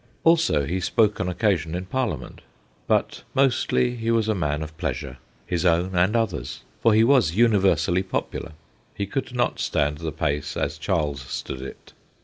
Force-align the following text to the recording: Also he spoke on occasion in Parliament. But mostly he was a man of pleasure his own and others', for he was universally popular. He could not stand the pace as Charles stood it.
Also 0.23 0.65
he 0.65 0.79
spoke 0.79 1.19
on 1.19 1.29
occasion 1.29 1.75
in 1.75 1.85
Parliament. 1.85 2.41
But 2.87 3.21
mostly 3.35 3.95
he 3.95 4.09
was 4.09 4.27
a 4.27 4.33
man 4.33 4.63
of 4.63 4.75
pleasure 4.79 5.19
his 5.45 5.63
own 5.63 5.93
and 5.93 6.15
others', 6.15 6.63
for 6.81 6.95
he 6.95 7.03
was 7.03 7.35
universally 7.35 8.01
popular. 8.01 8.53
He 8.95 9.05
could 9.05 9.31
not 9.35 9.59
stand 9.59 9.99
the 9.99 10.11
pace 10.11 10.57
as 10.57 10.79
Charles 10.79 11.21
stood 11.21 11.61
it. 11.61 11.93